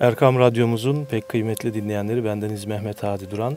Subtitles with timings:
[0.00, 3.56] Erkam Radyomuzun pek kıymetli dinleyenleri bendeniz Mehmet Hadi Duran.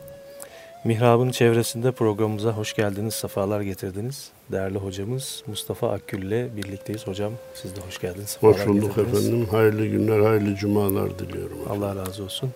[0.83, 4.29] Mihrab'ın çevresinde programımıza hoş geldiniz, sefalar getirdiniz.
[4.51, 7.07] Değerli hocamız Mustafa Akgül ile birlikteyiz.
[7.07, 8.29] Hocam siz de hoş geldiniz.
[8.29, 9.27] Sefalar hoş bulduk getirdiniz.
[9.27, 9.47] efendim.
[9.51, 11.61] Hayırlı günler, hayırlı cumalar diliyorum.
[11.61, 11.83] Efendim.
[11.83, 12.49] Allah razı olsun.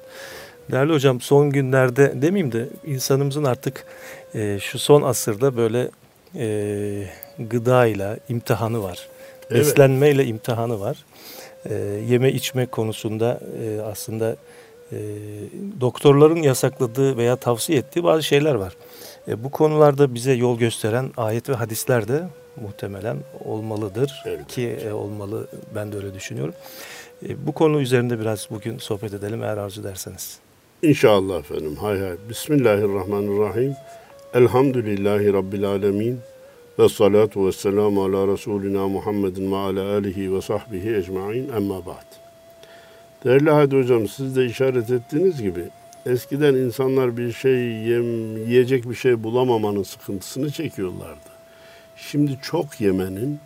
[0.71, 3.85] Değerli hocam son günlerde demeyeyim de insanımızın artık
[4.35, 5.89] e, şu son asırda böyle
[6.35, 7.09] e,
[7.39, 9.07] gıdayla imtihanı var.
[9.51, 9.61] Evet.
[9.61, 11.05] Beslenmeyle imtihanı var.
[11.65, 11.73] E,
[12.07, 14.35] yeme içme konusunda e, aslında
[14.91, 14.97] e,
[15.81, 18.73] doktorların yasakladığı veya tavsiye ettiği bazı şeyler var.
[19.27, 22.23] E, bu konularda bize yol gösteren ayet ve hadisler de
[22.61, 24.47] muhtemelen olmalıdır evet.
[24.47, 26.53] ki e, olmalı ben de öyle düşünüyorum.
[27.29, 30.39] E, bu konu üzerinde biraz bugün sohbet edelim eğer arzu ederseniz.
[30.81, 31.75] İnşallah efendim.
[31.81, 32.15] Hay hay.
[32.29, 33.75] Bismillahirrahmanirrahim.
[34.33, 36.19] Elhamdülillahi Rabbil alemin.
[36.79, 41.49] Ve salatu ve selamu ala Resulina Muhammedin ve ala alihi ve sahbihi ecmain.
[41.49, 42.05] Emma ba'd.
[43.23, 45.69] Değerli Hadi Hocam siz de işaret ettiğiniz gibi
[46.05, 51.29] eskiden insanlar bir şey yem, yiyecek bir şey bulamamanın sıkıntısını çekiyorlardı.
[51.95, 53.39] Şimdi çok yemenin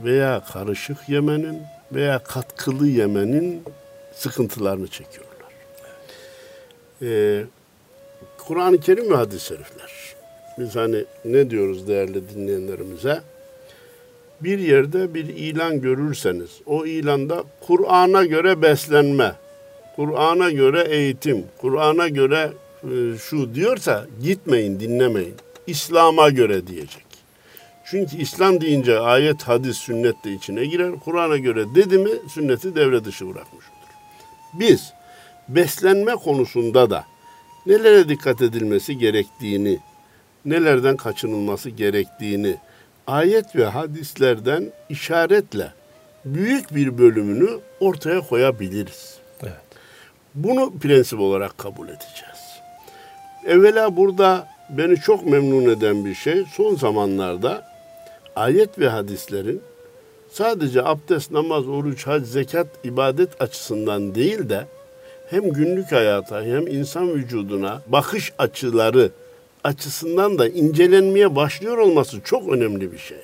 [0.00, 3.62] veya karışık yemenin veya katkılı yemenin
[4.12, 5.38] sıkıntılarını çekiyorlar.
[7.02, 7.44] Ee,
[8.38, 9.97] Kur'an-ı Kerim ve hadis-i şerifler.
[10.58, 13.20] Biz hani ne diyoruz değerli dinleyenlerimize?
[14.40, 19.32] Bir yerde bir ilan görürseniz o ilanda Kur'an'a göre beslenme,
[19.96, 22.52] Kur'an'a göre eğitim, Kur'an'a göre
[22.84, 25.34] e, şu diyorsa gitmeyin, dinlemeyin.
[25.66, 27.04] İslam'a göre diyecek.
[27.84, 30.92] Çünkü İslam deyince ayet, hadis, sünnet de içine girer.
[31.04, 33.88] Kur'an'a göre dedi mi sünneti devre dışı bırakmış olur.
[34.52, 34.92] Biz
[35.48, 37.04] beslenme konusunda da
[37.66, 39.78] nelere dikkat edilmesi gerektiğini,
[40.44, 42.56] nelerden kaçınılması gerektiğini
[43.06, 45.72] ayet ve hadislerden işaretle
[46.24, 47.48] büyük bir bölümünü
[47.80, 49.18] ortaya koyabiliriz.
[49.42, 49.52] Evet.
[50.34, 52.38] Bunu prensip olarak kabul edeceğiz.
[53.46, 57.68] Evvela burada beni çok memnun eden bir şey son zamanlarda
[58.36, 59.62] ayet ve hadislerin
[60.30, 64.64] sadece abdest, namaz, oruç, hac, zekat, ibadet açısından değil de
[65.30, 69.10] hem günlük hayata hem insan vücuduna bakış açıları
[69.68, 73.18] açısından da incelenmeye başlıyor olması çok önemli bir şey.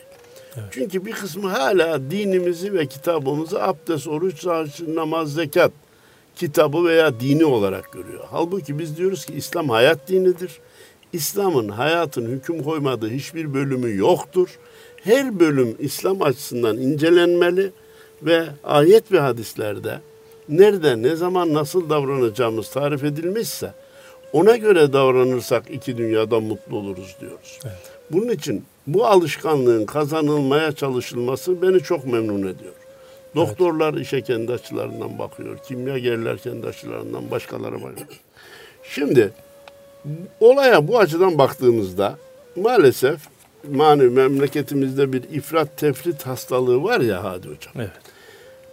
[0.56, 0.68] Evet.
[0.70, 4.46] Çünkü bir kısmı hala dinimizi ve kitabımızı abdest, oruç,
[4.88, 5.72] namaz, zekat
[6.36, 8.24] kitabı veya dini olarak görüyor.
[8.30, 10.60] Halbuki biz diyoruz ki İslam hayat dinidir.
[11.12, 14.48] İslam'ın hayatın hüküm koymadığı hiçbir bölümü yoktur.
[15.04, 17.70] Her bölüm İslam açısından incelenmeli
[18.22, 20.00] ve ayet ve hadislerde
[20.48, 23.72] nerede, ne zaman, nasıl davranacağımız tarif edilmişse
[24.34, 27.58] ona göre davranırsak iki dünyada mutlu oluruz diyoruz.
[27.64, 27.90] Evet.
[28.10, 32.74] Bunun için bu alışkanlığın kazanılmaya çalışılması beni çok memnun ediyor.
[33.34, 34.06] Doktorlar evet.
[34.06, 35.58] işe kendi açılarından bakıyor.
[35.58, 38.20] Kimyagerler kendi açılarından başkaları bakıyor.
[38.82, 39.32] Şimdi
[40.40, 42.18] olaya bu açıdan baktığımızda
[42.56, 43.20] maalesef
[43.70, 47.72] mani memleketimizde bir ifrat tefrit hastalığı var ya Hadi Hocam.
[47.76, 48.13] Evet.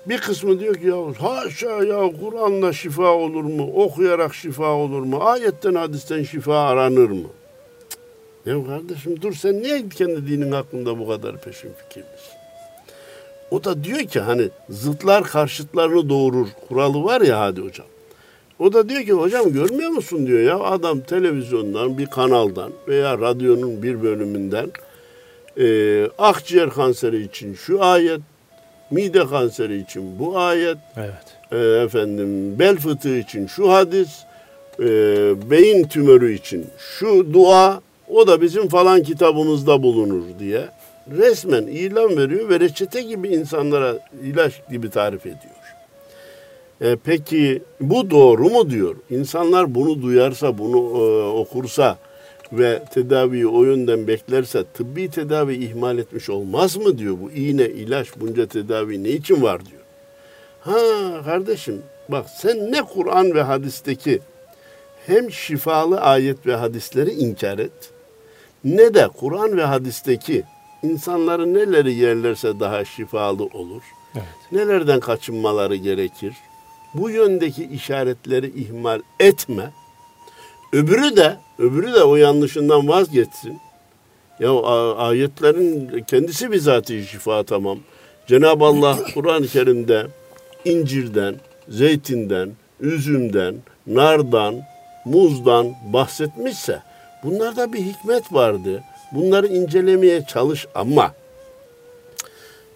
[0.06, 3.72] Bir kısmı diyor ki ya haşa ya Kur'an'la şifa olur mu?
[3.76, 5.24] Okuyarak şifa olur mu?
[5.24, 7.28] Ayetten hadisten şifa aranır mı?
[8.46, 12.34] Ya kardeşim dur sen niye kendi dinin hakkında bu kadar peşin fikirlisin?
[13.52, 17.88] O da diyor ki hani zıtlar karşıtlarını doğurur kuralı var ya hadi hocam.
[18.60, 23.84] O da diyor ki hocam görmüyor musun diyor ya adam televizyondan bir kanaldan veya radyonun
[23.84, 24.72] bir bölümünden
[25.60, 28.22] e, akciğer kanseri için şu ayet,
[28.92, 31.52] mide kanseri için bu ayet, evet.
[31.52, 34.24] e, efendim bel fıtığı için şu hadis,
[34.80, 34.86] e,
[35.52, 40.70] beyin tümörü için şu dua, o da bizim falan kitabımızda bulunur diye
[41.18, 45.62] resmen ilan veriyor ve reçete gibi insanlara ilaç gibi tarif ediyor.
[46.82, 48.96] E, peki bu doğru mu diyor?
[49.10, 51.98] İnsanlar bunu duyarsa, bunu e, okursa
[52.52, 57.18] ve tedaviyi o yönden beklerse tıbbi tedavi ihmal etmiş olmaz mı diyor.
[57.22, 59.82] Bu iğne, ilaç, bunca tedavi ne için var diyor.
[60.60, 60.80] Ha
[61.26, 64.20] kardeşim bak sen ne Kur'an ve hadisteki
[65.08, 67.92] hem şifalı ayet ve hadisleri inkar et
[68.64, 70.44] ne de Kur'an ve hadisteki
[70.84, 73.82] insanları neleri yerlerse daha şifalı olur.
[74.16, 74.26] Evet.
[74.52, 76.34] Nelerden kaçınmaları gerekir.
[76.94, 79.72] Bu yöndeki işaretleri ihmal etme.
[80.74, 83.60] Öbürü de öbürü de o yanlışından vazgeçsin.
[84.40, 84.62] Ya
[84.98, 87.80] ayetlerin kendisi bizatihi şifa tamam.
[88.28, 90.08] Cenab-ı Allah Kur'an-ı Kerim'de
[90.66, 91.36] incirden,
[91.70, 92.50] zeytinden,
[92.80, 93.56] üzümden,
[93.88, 94.56] nardan,
[95.06, 96.82] muzdan bahsetmişse
[97.24, 98.84] bunlarda bir hikmet vardı.
[99.12, 101.14] Bunları incelemeye çalış ama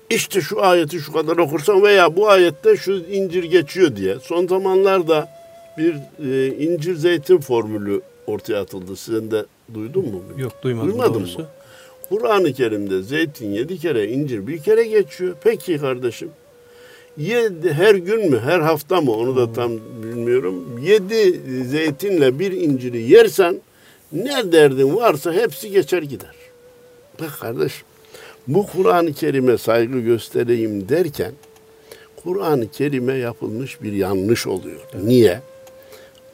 [0.09, 4.15] işte şu ayeti şu kadar okursan veya bu ayette şu incir geçiyor diye.
[4.19, 5.29] Son zamanlarda
[5.77, 5.95] bir
[6.31, 8.95] e, incir zeytin formülü ortaya atıldı.
[8.95, 10.21] Sizin de duydun mu?
[10.37, 11.39] Yok duymadım Duymadın doğrusu.
[11.39, 11.45] mı?
[12.09, 15.35] Kur'an-ı Kerim'de zeytin yedi kere, incir bir kere geçiyor.
[15.43, 16.29] Peki kardeşim.
[17.17, 19.71] Yedi, her gün mü, her hafta mı onu da tam
[20.03, 20.79] bilmiyorum.
[20.83, 23.61] Yedi zeytinle bir inciri yersen
[24.11, 26.35] ne derdin varsa hepsi geçer gider.
[27.21, 27.87] Bak kardeşim
[28.47, 31.31] bu Kur'an-ı Kerim'e saygı göstereyim derken
[32.23, 34.79] Kur'an-ı Kerim'e yapılmış bir yanlış oluyor.
[35.03, 35.41] Niye?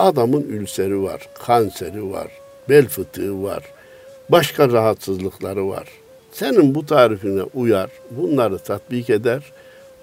[0.02, 2.28] Adamın ülseri var, kanseri var,
[2.70, 3.64] bel fıtığı var,
[4.30, 5.88] başka rahatsızlıkları var.
[6.32, 9.44] Senin bu tarifine uyar, bunları tatbik eder,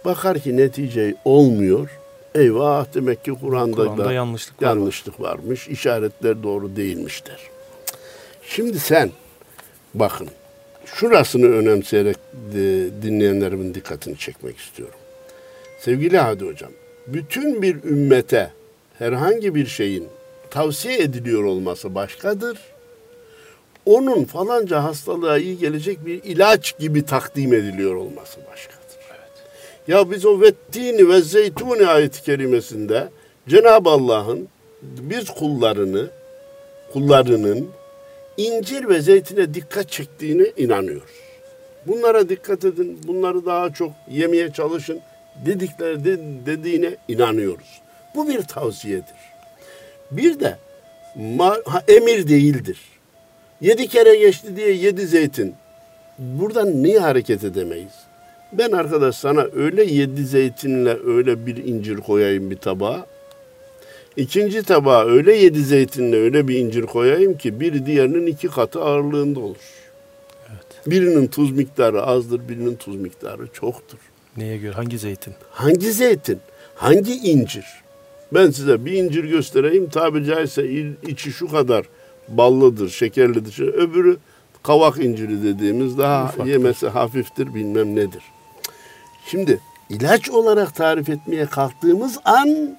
[0.04, 1.90] bakar ki netice olmuyor.
[2.34, 4.68] Eyvah demek ki Kur'an'da, Kur'an'da da yanlışlık var.
[4.68, 7.38] yanlışlık varmış, işaretler doğru değilmiştir.
[8.42, 9.10] Şimdi sen
[9.94, 10.28] bakın
[10.84, 12.16] şurasını önemseyerek
[13.02, 14.98] dinleyenlerimin dikkatini çekmek istiyorum.
[15.80, 16.70] Sevgili Hadi Hocam,
[17.06, 18.57] bütün bir ümmete
[18.98, 20.08] herhangi bir şeyin
[20.50, 22.58] tavsiye ediliyor olması başkadır.
[23.86, 28.78] Onun falanca hastalığa iyi gelecek bir ilaç gibi takdim ediliyor olması başkadır.
[29.88, 33.08] Ya biz o vettini ve zeytuni ayeti kerimesinde
[33.48, 34.48] Cenab-ı Allah'ın
[34.82, 36.10] biz kullarını,
[36.92, 37.68] kullarının
[38.36, 41.10] incir ve zeytine dikkat çektiğine inanıyoruz.
[41.86, 45.00] Bunlara dikkat edin, bunları daha çok yemeye çalışın
[45.46, 47.80] dedikleri de- dediğine inanıyoruz.
[48.18, 49.14] Bu bir tavsiyedir.
[50.10, 50.58] Bir de
[51.88, 52.78] emir değildir.
[53.60, 55.54] Yedi kere geçti diye yedi zeytin.
[56.18, 57.92] Buradan niye hareket edemeyiz?
[58.52, 63.06] Ben arkadaş sana öyle yedi zeytinle öyle bir incir koyayım bir tabağa.
[64.16, 69.40] İkinci tabağa öyle yedi zeytinle öyle bir incir koyayım ki biri diğerinin iki katı ağırlığında
[69.40, 69.56] olur.
[70.86, 73.98] Birinin tuz miktarı azdır, birinin tuz miktarı çoktur.
[74.36, 74.72] Neye göre?
[74.72, 75.34] Hangi zeytin?
[75.50, 76.40] Hangi zeytin?
[76.74, 77.87] Hangi incir?
[78.34, 79.88] Ben size bir incir göstereyim.
[79.88, 80.70] Tabiri caizse
[81.06, 81.86] içi şu kadar
[82.28, 83.60] ballıdır, şekerlidir.
[83.60, 84.16] Öbürü
[84.62, 86.46] kavak inciri dediğimiz daha Ufaktır.
[86.46, 88.22] yemesi hafiftir bilmem nedir.
[89.26, 89.60] Şimdi
[89.90, 92.76] ilaç olarak tarif etmeye kalktığımız an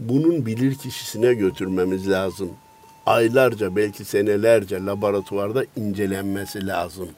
[0.00, 2.50] bunun bilir kişisine götürmemiz lazım.
[3.06, 7.08] Aylarca belki senelerce laboratuvarda incelenmesi lazım.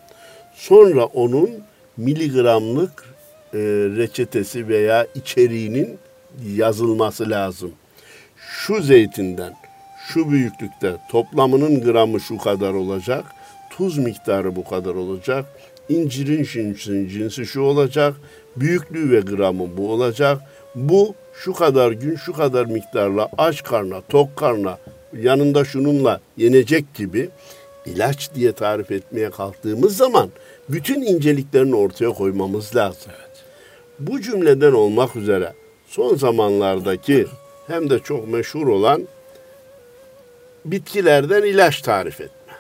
[0.54, 1.50] Sonra onun
[1.96, 3.04] miligramlık
[3.54, 3.58] e,
[3.96, 5.98] reçetesi veya içeriğinin
[6.56, 7.72] yazılması lazım.
[8.36, 9.54] Şu zeytinden
[10.08, 13.24] şu büyüklükte toplamının gramı şu kadar olacak.
[13.70, 15.44] Tuz miktarı bu kadar olacak.
[15.88, 18.14] İncirin cinsi, cinsi şu olacak.
[18.56, 20.40] Büyüklüğü ve gramı bu olacak.
[20.74, 24.78] Bu şu kadar gün şu kadar miktarla aç karna, tok karna
[25.20, 27.28] yanında şununla yenecek gibi
[27.86, 30.30] ilaç diye tarif etmeye kalktığımız zaman
[30.68, 33.12] bütün inceliklerini ortaya koymamız lazım.
[33.98, 35.52] Bu cümleden olmak üzere
[35.86, 37.26] son zamanlardaki
[37.66, 39.08] hem de çok meşhur olan
[40.64, 42.54] bitkilerden ilaç tarif etme.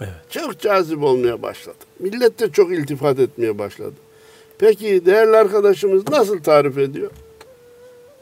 [0.00, 0.10] Evet.
[0.30, 1.76] Çok cazip olmaya başladı.
[1.98, 3.94] Millet de çok iltifat etmeye başladı.
[4.58, 7.10] Peki değerli arkadaşımız nasıl tarif ediyor?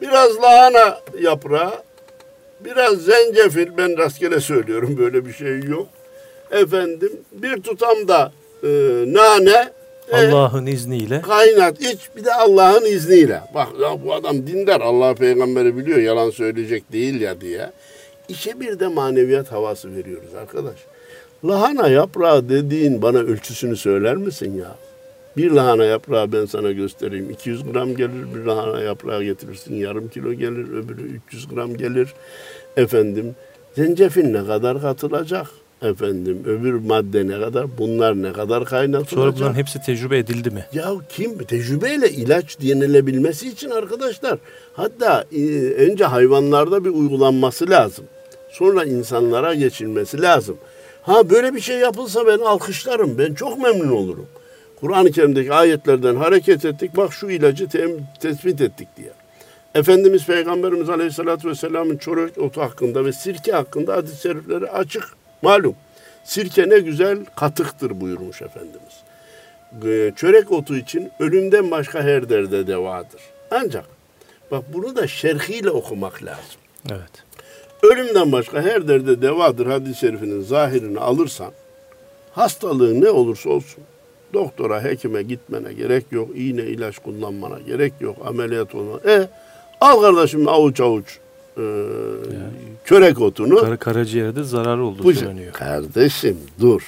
[0.00, 1.82] Biraz lahana yaprağı,
[2.60, 5.88] biraz zencefil, ben rastgele söylüyorum böyle bir şey yok.
[6.50, 8.68] Efendim bir tutam da e,
[9.06, 9.72] nane,
[10.12, 13.40] Allah'ın izniyle kaynat iç bir de Allah'ın izniyle.
[13.54, 17.70] Bak ya bu adam dindar Allah peygamberi biliyor yalan söyleyecek değil ya diye.
[18.28, 20.76] İşe bir de maneviyat havası veriyoruz arkadaş.
[21.44, 24.74] Lahana yaprağı dediğin bana ölçüsünü söyler misin ya?
[25.36, 27.30] Bir lahana yaprağı ben sana göstereyim.
[27.30, 29.74] 200 gram gelir bir lahana yaprağı getirirsin.
[29.74, 32.14] Yarım kilo gelir öbürü 300 gram gelir.
[32.76, 33.34] Efendim
[33.76, 35.46] zencefil ne kadar katılacak?
[35.82, 37.78] Efendim öbür madde ne kadar?
[37.78, 39.08] Bunlar ne kadar kaynatılacak?
[39.10, 40.66] sonra bunların hepsi tecrübe edildi mi?
[40.72, 44.38] Ya kim tecrübeyle ilaç denilebilmesi için arkadaşlar
[44.72, 48.04] hatta e, önce hayvanlarda bir uygulanması lazım.
[48.50, 50.56] Sonra insanlara geçilmesi lazım.
[51.02, 53.18] Ha böyle bir şey yapılsa ben alkışlarım.
[53.18, 54.26] Ben çok memnun olurum.
[54.80, 56.96] Kur'an-ı Kerim'deki ayetlerden hareket ettik.
[56.96, 59.10] Bak şu ilacı tem- tespit ettik diye.
[59.74, 65.04] Efendimiz Peygamberimiz Aleyhisselatü Vesselam'ın çörek otu hakkında ve sirke hakkında hadis-i şerifleri açık.
[65.42, 65.76] Malum.
[66.24, 69.06] Sirke ne güzel katıktır buyurmuş Efendimiz
[69.84, 73.20] e, çörek otu için ölümden başka her derde devadır.
[73.50, 73.84] Ancak
[74.50, 76.60] bak bunu da şerhiyle okumak lazım.
[76.90, 77.24] Evet.
[77.82, 81.52] Ölümden başka her derde devadır hadis-i şerifinin zahirini alırsan
[82.32, 83.84] hastalığın ne olursa olsun
[84.34, 86.28] doktora, hekime gitmene gerek yok.
[86.34, 88.16] iğne ilaç kullanmana gerek yok.
[88.26, 89.00] Ameliyat olmana.
[89.06, 89.28] E
[89.80, 91.18] al kardeşim avuç avuç
[91.58, 91.62] e,
[92.84, 93.60] çörek otunu.
[93.60, 95.52] Kara, karaciğere de zarar olduğu Bu söyleniyor.
[95.52, 96.82] Kardeşim dur.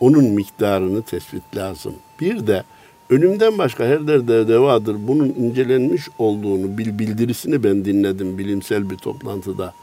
[0.00, 1.94] Onun miktarını tespit lazım.
[2.20, 2.64] Bir de
[3.10, 4.96] Ölümden başka her derde devadır.
[4.98, 9.74] Bunun incelenmiş olduğunu bil bildirisini ben dinledim bilimsel bir toplantıda.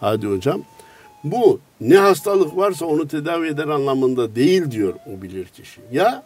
[0.00, 0.62] Hadi hocam.
[1.24, 5.80] Bu ne hastalık varsa onu tedavi eder anlamında değil diyor o bilir kişi.
[5.92, 6.22] Ya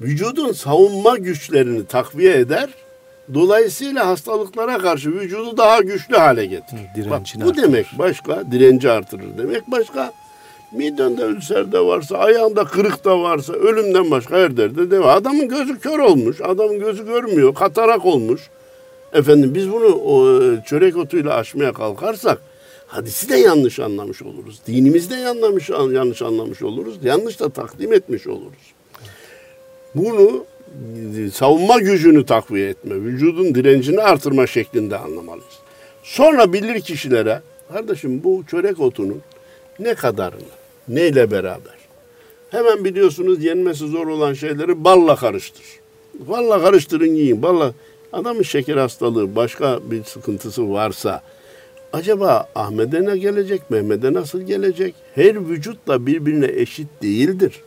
[0.00, 2.70] vücudun savunma güçlerini takviye eder.
[3.34, 7.10] Dolayısıyla hastalıklara karşı vücudu daha güçlü hale getirir.
[7.10, 7.62] Bak, bu artırır.
[7.62, 10.12] demek başka, direnci artırır demek başka.
[10.72, 15.16] Midende ülser de varsa, ayağında kırık da varsa, ölümden başka her derde de var.
[15.16, 18.40] Adamın gözü kör olmuş, adamın gözü görmüyor, katarak olmuş.
[19.12, 22.38] Efendim biz bunu o, çörek otuyla aşmaya kalkarsak
[22.86, 24.60] hadisi de yanlış anlamış oluruz.
[24.66, 26.98] Dinimizi de yanlış, yanlış anlamış oluruz.
[27.02, 28.74] Yanlış da takdim etmiş oluruz.
[29.94, 30.44] Bunu
[31.32, 35.58] savunma gücünü takviye etme, vücudun direncini artırma şeklinde anlamalıyız.
[36.02, 37.40] Sonra bilir kişilere,
[37.72, 39.22] kardeşim bu çörek otunun
[39.78, 40.42] ne kadarını,
[40.88, 41.74] neyle beraber?
[42.50, 45.64] Hemen biliyorsunuz yenmesi zor olan şeyleri balla karıştır.
[46.18, 47.42] Balla karıştırın yiyin.
[47.42, 47.74] Balla
[48.12, 51.22] adamın şeker hastalığı, başka bir sıkıntısı varsa
[51.92, 54.94] acaba Ahmet'e ne gelecek, Mehmet'e nasıl gelecek?
[55.14, 57.60] Her vücut da birbirine eşit değildir.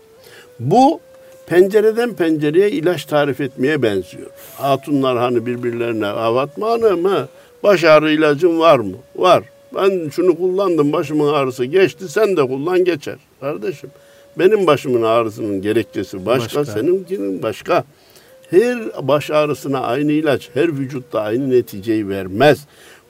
[0.60, 1.00] Bu
[1.48, 4.28] pencereden pencereye ilaç tarif etmeye benziyor.
[4.58, 7.28] Hatunlar hani birbirlerine avatma hanımı
[7.64, 8.96] baş ağrı ilacın var mı?
[9.16, 9.44] Var.
[9.76, 13.16] Ben şunu kullandım başımın ağrısı geçti sen de kullan geçer.
[13.40, 13.90] Kardeşim
[14.40, 16.66] benim başımın ağrısının gerekçesi başka, başka.
[16.66, 17.84] seninkinin başka.
[18.50, 22.68] Her baş ağrısına aynı ilaç her vücutta aynı neticeyi vermez.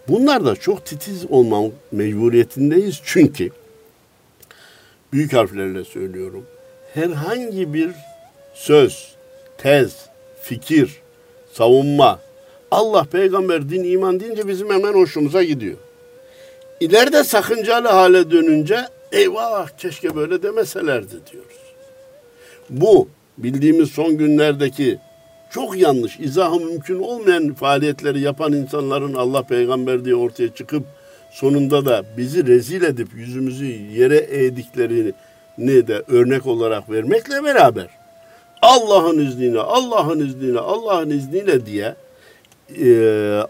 [0.08, 3.50] Bunlar da çok titiz olma mecburiyetindeyiz çünkü
[5.14, 6.44] büyük harflerle söylüyorum.
[6.94, 7.92] Herhangi bir
[8.58, 9.08] söz,
[9.58, 9.96] tez,
[10.42, 11.02] fikir,
[11.54, 12.20] savunma,
[12.72, 15.78] Allah, peygamber, din, iman deyince bizim hemen hoşumuza gidiyor.
[16.80, 18.80] İleride sakıncalı hale dönünce
[19.12, 21.58] eyvah keşke böyle demeselerdi diyoruz.
[22.70, 25.00] Bu bildiğimiz son günlerdeki
[25.52, 30.84] çok yanlış, izahı mümkün olmayan faaliyetleri yapan insanların Allah peygamber diye ortaya çıkıp
[31.32, 37.97] sonunda da bizi rezil edip yüzümüzü yere eğdiklerini de örnek olarak vermekle beraber
[38.62, 41.96] Allah'ın izniyle, Allah'ın izniyle, Allah'ın izniyle diye
[42.80, 42.90] e,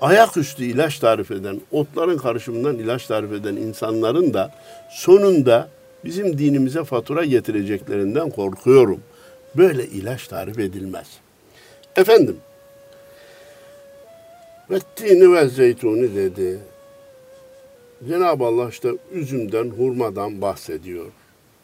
[0.02, 4.52] ayaküstü ilaç tarif eden, otların karışımından ilaç tarif eden insanların da
[4.90, 5.70] sonunda
[6.06, 9.00] bizim dinimize fatura getireceklerinden korkuyorum.
[9.56, 11.08] Böyle ilaç tarif edilmez.
[11.96, 12.38] Efendim,
[14.70, 14.80] ve
[15.32, 16.60] ve zeytuni dedi.
[18.08, 21.06] Cenab-ı Allah işte üzümden, hurmadan bahsediyor.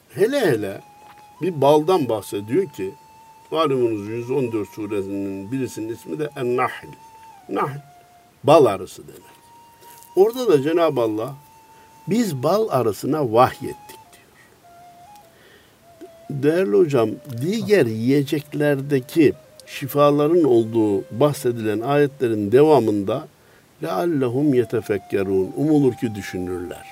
[0.09, 0.81] Hele hele
[1.41, 2.91] bir baldan bahsediyor ki
[3.53, 6.87] malumunuz 114 suresinin birisinin ismi de En-Nahl.
[7.49, 7.77] Nahl,
[8.43, 9.33] bal arısı demek.
[10.15, 11.35] Orada da Cenab-ı Allah
[12.07, 14.33] biz bal arısına vahyettik diyor.
[16.29, 17.09] Değerli hocam,
[17.41, 19.33] diğer yiyeceklerdeki
[19.65, 23.27] şifaların olduğu bahsedilen ayetlerin devamında
[23.83, 26.85] leallehum yetefekkerun umulur ki düşünürler.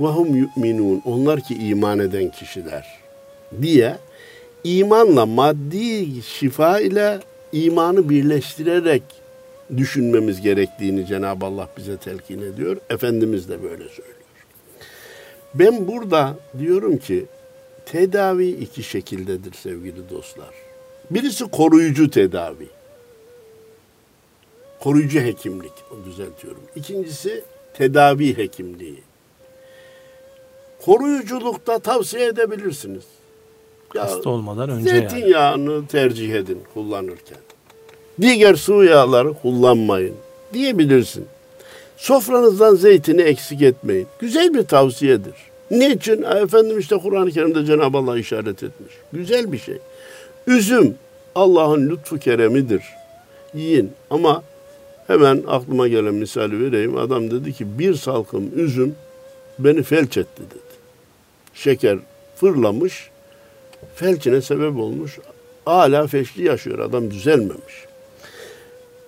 [0.00, 2.86] Ve hum yu'minun onlar ki iman eden kişiler
[3.62, 3.96] diye
[4.64, 7.20] imanla maddi şifa ile
[7.52, 9.02] imanı birleştirerek
[9.76, 12.76] düşünmemiz gerektiğini Cenab-ı Allah bize telkin ediyor.
[12.90, 14.16] Efendimiz de böyle söylüyor.
[15.54, 17.26] Ben burada diyorum ki
[17.86, 20.54] tedavi iki şekildedir sevgili dostlar.
[21.10, 22.68] Birisi koruyucu tedavi.
[24.80, 25.72] Koruyucu hekimlik,
[26.06, 26.62] düzeltiyorum.
[26.76, 29.02] İkincisi tedavi hekimliği.
[30.84, 33.04] Koruyuculukta tavsiye edebilirsiniz.
[33.94, 35.86] Ya, Hasta olmadan önce zeytinyağını yani.
[35.86, 37.38] tercih edin kullanırken.
[38.20, 40.14] Diğer sıvı yağları kullanmayın
[40.52, 41.24] diyebilirsin.
[41.96, 44.06] Sofranızdan zeytini eksik etmeyin.
[44.18, 45.34] Güzel bir tavsiyedir.
[45.70, 46.22] Niçin?
[46.22, 48.94] Efendim işte Kur'an-ı Kerim'de Cenab-ı Allah işaret etmiş.
[49.12, 49.78] Güzel bir şey.
[50.46, 50.94] Üzüm
[51.34, 52.82] Allah'ın lütfu keremidir.
[53.54, 54.42] Yiyin ama
[55.06, 56.96] hemen aklıma gelen misali vereyim.
[56.96, 58.94] Adam dedi ki bir salkım üzüm
[59.58, 60.72] beni felç etti dedi.
[61.54, 61.98] Şeker
[62.36, 63.10] fırlamış,
[63.94, 65.18] felçine sebep olmuş.
[65.64, 67.86] Hala feşli yaşıyor adam düzelmemiş.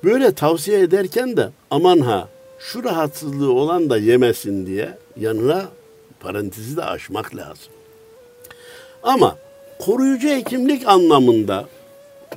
[0.05, 2.29] Böyle tavsiye ederken de aman ha
[2.59, 5.65] şu rahatsızlığı olan da yemesin diye yanına
[6.21, 7.73] parantezi de aşmak lazım.
[9.03, 9.37] Ama
[9.79, 11.65] koruyucu hekimlik anlamında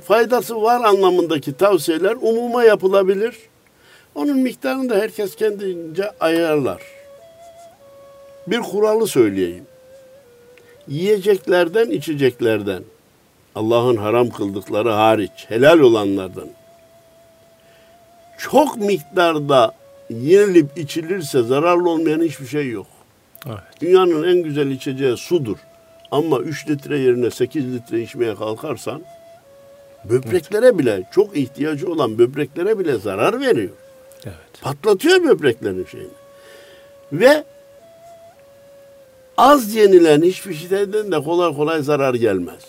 [0.04, 3.36] faydası var anlamındaki tavsiyeler umuma yapılabilir.
[4.14, 6.82] Onun miktarını da herkes kendince ayarlar.
[8.46, 9.64] Bir kuralı söyleyeyim.
[10.88, 12.82] Yiyeceklerden, içeceklerden,
[13.54, 16.48] Allah'ın haram kıldıkları hariç, helal olanlardan
[18.38, 19.72] çok miktarda
[20.10, 22.86] yenilip içilirse zararlı olmayan hiçbir şey yok.
[23.46, 23.58] Evet.
[23.80, 25.56] Dünyanın en güzel içeceği sudur.
[26.10, 29.02] Ama 3 litre yerine 8 litre içmeye kalkarsan
[30.04, 33.70] Böbreklere bile çok ihtiyacı olan böbreklere bile zarar veriyor.
[34.24, 34.60] Evet.
[34.60, 36.08] Patlatıyor böbreklerin şeyini.
[37.12, 37.44] Ve
[39.38, 42.62] az yenilen hiçbir şeyden de kolay kolay zarar gelmez.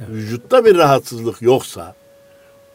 [0.00, 1.94] Vücutta bir rahatsızlık yoksa,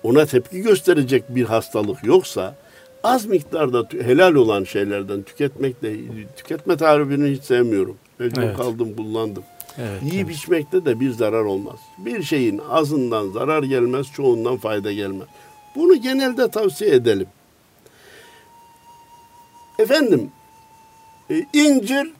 [0.03, 2.55] ona tepki gösterecek bir hastalık yoksa,
[3.03, 5.95] az miktarda helal olan şeylerden tüketmek de,
[6.37, 7.97] tüketme tarifini hiç sevmiyorum.
[8.19, 8.57] Mecbur Evet.
[8.57, 9.43] kaldım, kullandım.
[9.77, 10.13] Evet.
[10.13, 11.79] Yiyip içmekte de bir zarar olmaz.
[11.97, 15.27] Bir şeyin azından zarar gelmez, çoğundan fayda gelmez.
[15.75, 17.27] Bunu genelde tavsiye edelim.
[19.79, 20.31] Efendim,
[21.29, 22.11] e, incir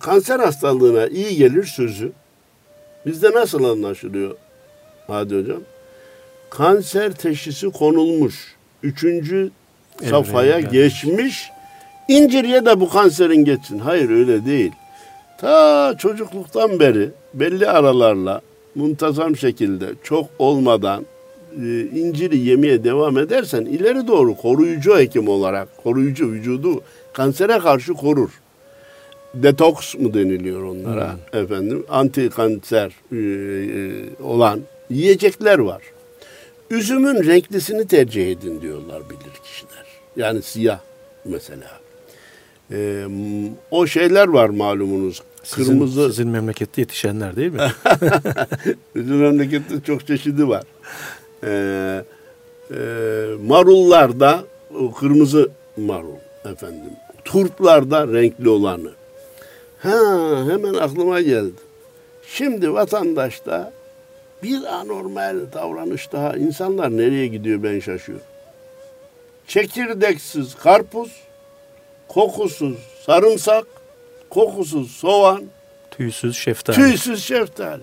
[0.00, 2.12] kanser hastalığına iyi gelir sözü
[3.06, 4.36] bizde nasıl anlaşılıyor
[5.06, 5.60] Hadi Hocam?
[6.50, 8.54] Kanser teşhisi konulmuş.
[8.82, 9.50] Üçüncü
[9.98, 10.72] Evreye safhaya gelmiş.
[10.72, 11.50] geçmiş.
[12.08, 13.78] İncir ye de bu kanserin geçsin.
[13.78, 14.72] Hayır öyle değil.
[15.38, 18.40] Ta çocukluktan beri belli aralarla
[18.74, 21.06] muntazam şekilde çok olmadan
[21.62, 28.30] e, inciri yemeye devam edersen ileri doğru koruyucu hekim olarak koruyucu vücudu kansere karşı korur.
[29.34, 35.82] Detoks mu deniliyor onlara efendim anti kanser e, e, olan yiyecekler var.
[36.70, 39.86] Üzümün renklisini tercih edin diyorlar bilir kişiler.
[40.16, 40.80] Yani siyah
[41.24, 41.70] mesela.
[42.72, 43.06] E,
[43.70, 45.22] o şeyler var malumunuz.
[45.42, 47.60] Sizin, Kırmızı sizin memlekette yetişenler değil mi?
[48.94, 50.64] Bizim memlekette çok çeşidi var.
[51.44, 52.04] Ee,
[52.70, 52.76] e,
[53.46, 54.44] marullarda
[55.00, 56.90] kırmızı marul efendim.
[57.24, 58.90] Turplarda renkli olanı.
[59.78, 61.52] Ha hemen aklıma geldi.
[62.26, 63.72] Şimdi vatandaşta
[64.42, 66.36] bir anormal davranış daha.
[66.36, 68.26] İnsanlar nereye gidiyor ben şaşıyorum.
[69.46, 71.12] Çekirdeksiz karpuz,
[72.08, 73.64] kokusuz sarımsak,
[74.30, 75.44] kokusuz soğan,
[75.90, 76.76] Tüysüz şeftali.
[76.76, 77.82] Tüysüz şeftali.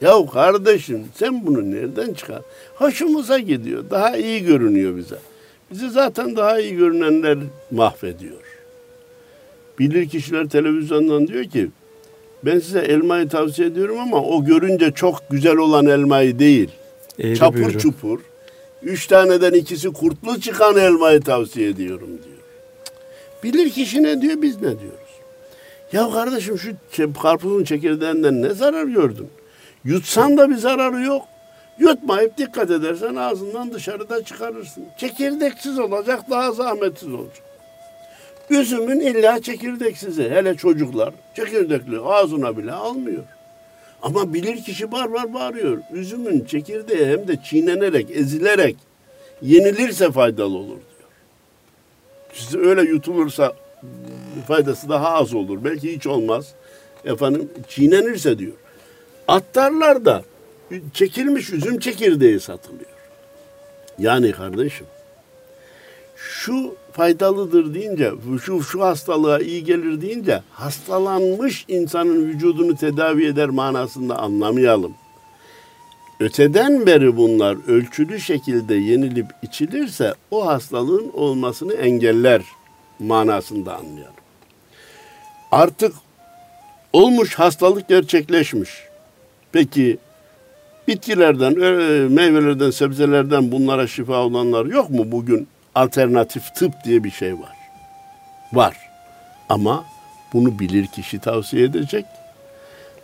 [0.00, 2.42] Ya kardeşim sen bunu nereden çıkar?
[2.74, 3.84] Hoşumuza gidiyor.
[3.90, 5.16] Daha iyi görünüyor bize.
[5.70, 7.38] Bizi zaten daha iyi görünenler
[7.70, 8.49] mahvediyor.
[9.80, 11.70] Bilir kişiler televizyondan diyor ki
[12.44, 16.70] ben size elmayı tavsiye ediyorum ama o görünce çok güzel olan elmayı değil.
[17.18, 17.78] Eğri çapur büğrü.
[17.78, 18.20] çupur.
[18.82, 22.36] Üç taneden ikisi kurtlu çıkan elmayı tavsiye ediyorum diyor.
[23.42, 25.10] Bilir kişi ne diyor biz ne diyoruz.
[25.92, 26.72] Ya kardeşim şu
[27.22, 29.28] karpuzun çekirdeğinden ne zarar gördün?
[29.84, 31.22] Yutsan da bir zararı yok.
[31.78, 34.84] Yutmayıp dikkat edersen ağzından dışarıda çıkarırsın.
[34.98, 37.49] Çekirdeksiz olacak daha zahmetsiz olacak.
[38.50, 40.30] Üzümün illa çekirdeksizi.
[40.30, 43.22] Hele çocuklar çekirdekli ağzına bile almıyor.
[44.02, 45.78] Ama bilir kişi bar bar bağırıyor.
[45.92, 48.76] Üzümün çekirdeği hem de çiğnenerek, ezilerek
[49.42, 51.10] yenilirse faydalı olur diyor.
[52.32, 53.52] Size öyle yutulursa
[54.46, 55.64] faydası daha az olur.
[55.64, 56.54] Belki hiç olmaz.
[57.04, 58.52] Efendim çiğnenirse diyor.
[59.28, 60.22] Attarlarda
[60.94, 62.90] çekilmiş üzüm çekirdeği satılıyor.
[63.98, 64.86] Yani kardeşim
[66.16, 68.12] şu faydalıdır deyince,
[68.44, 74.94] şu şu hastalığa iyi gelir deyince hastalanmış insanın vücudunu tedavi eder manasında anlamayalım.
[76.20, 82.42] Öteden beri bunlar ölçülü şekilde yenilip içilirse o hastalığın olmasını engeller
[82.98, 84.14] manasında anlayalım.
[85.52, 85.94] Artık
[86.92, 88.70] olmuş hastalık gerçekleşmiş.
[89.52, 89.98] Peki
[90.88, 95.48] bitkilerden, ö- meyvelerden, sebzelerden bunlara şifa olanlar yok mu bugün?
[95.74, 97.56] Alternatif tıp diye bir şey var.
[98.52, 98.76] Var.
[99.48, 99.84] Ama
[100.32, 102.06] bunu bilir kişi tavsiye edecek.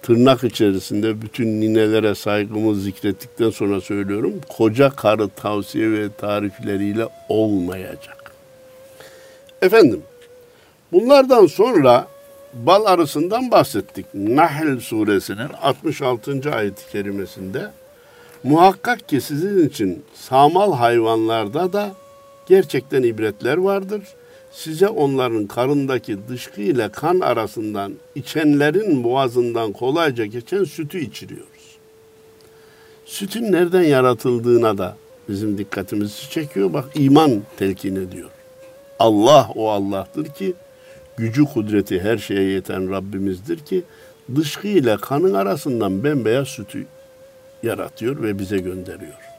[0.03, 4.33] Tırnak içerisinde bütün ninelere saygımı zikrettikten sonra söylüyorum.
[4.49, 8.33] Koca karı tavsiye ve tarifleriyle olmayacak.
[9.63, 10.03] Efendim,
[10.93, 12.07] bunlardan sonra
[12.55, 14.07] bal arısından bahsettik.
[14.15, 16.55] Nahl suresinin 66.
[16.55, 17.71] ayet-i kerimesinde
[18.43, 21.95] muhakkak ki sizin için samal hayvanlarda da
[22.47, 24.03] gerçekten ibretler vardır.
[24.53, 31.77] Size onların karındaki dışkı ile kan arasından içenlerin boğazından kolayca geçen sütü içiriyoruz.
[33.05, 34.97] Sütün nereden yaratıldığına da
[35.29, 36.73] bizim dikkatimizi çekiyor.
[36.73, 38.31] Bak iman telkin ediyor.
[38.99, 40.55] Allah o Allah'tır ki
[41.17, 43.83] gücü kudreti her şeye yeten Rabbimizdir ki
[44.37, 46.87] dışkı ile kanın arasından bembeyaz sütü
[47.63, 49.36] yaratıyor ve bize gönderiyor.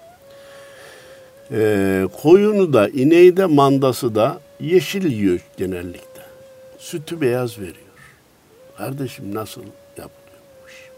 [1.51, 6.21] Ee, koyunu da ineği de mandası da yeşil yiyor genellikle.
[6.77, 7.73] Sütü beyaz veriyor.
[8.77, 9.61] Kardeşim nasıl
[9.97, 10.89] yapılıyormuş?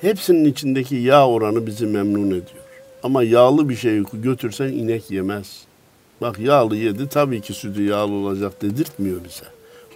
[0.00, 2.64] Hepsinin içindeki yağ oranı bizi memnun ediyor.
[3.02, 5.64] Ama yağlı bir şey götürsen inek yemez.
[6.20, 9.46] Bak yağlı yedi tabii ki sütü yağlı olacak dedirtmiyor bize.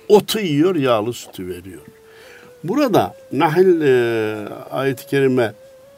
[0.09, 1.83] Otu yiyor yağlı sütü veriyor.
[2.64, 5.53] Burada Nahl e, ayet-i kerime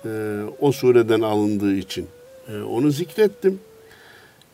[0.04, 2.06] e, o sureden alındığı için
[2.48, 3.60] e, onu zikrettim.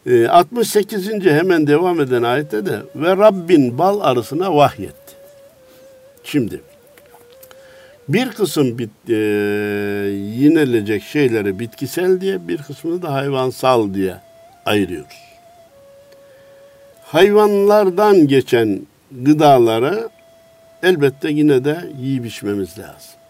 [0.06, 1.10] E, 68.
[1.24, 5.12] hemen devam eden ayette de ve Rabbin bal arısına vahyetti.
[6.24, 6.60] Şimdi
[8.08, 9.14] bir kısım bit, e,
[10.38, 14.16] yinilecek şeyleri bitkisel diye bir kısmını da hayvansal diye
[14.66, 15.22] ayırıyoruz.
[17.04, 20.08] Hayvanlardan geçen gıdaları
[20.82, 23.21] elbette yine de yiyip içmemiz lazım.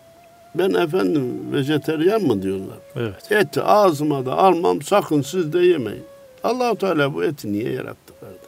[0.54, 2.78] Ben efendim vejeteryan mı diyorlar?
[2.96, 3.32] Evet.
[3.32, 6.04] Eti ağzıma da almam sakın siz de yemeyin.
[6.44, 8.38] allah Teala bu eti niye yarattı kardeş?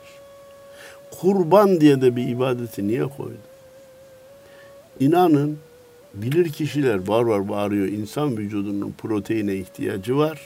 [1.10, 3.36] Kurban diye de bir ibadeti niye koydu?
[5.00, 5.58] İnanın
[6.14, 7.86] bilir kişiler var var bağırıyor.
[7.86, 10.40] İnsan vücudunun proteine ihtiyacı var.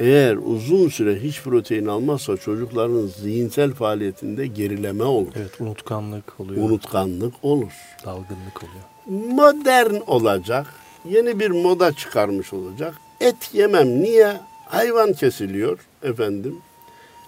[0.00, 5.32] Eğer uzun süre hiç protein almazsa çocukların zihinsel faaliyetinde gerileme olur.
[5.36, 6.70] Evet unutkanlık oluyor.
[6.70, 7.72] Unutkanlık olur.
[8.04, 8.84] Dalgınlık oluyor.
[9.06, 10.66] Modern olacak.
[11.04, 12.94] Yeni bir moda çıkarmış olacak.
[13.20, 14.02] Et yemem.
[14.02, 14.36] Niye?
[14.66, 16.56] Hayvan kesiliyor efendim.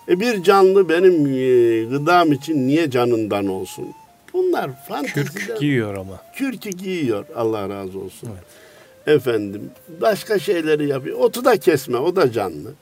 [0.08, 3.86] E bir canlı benim e, gıdam için niye canından olsun?
[4.32, 5.24] Bunlar fanteziden.
[5.24, 6.20] Kürk giyiyor ama.
[6.34, 7.24] Kürkü giyiyor.
[7.36, 8.28] Allah razı olsun.
[8.32, 9.16] Evet.
[9.18, 11.18] Efendim başka şeyleri yapıyor.
[11.18, 12.72] Otu da kesme o da canlı.